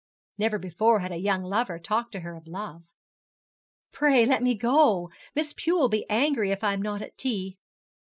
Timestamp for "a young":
1.11-1.43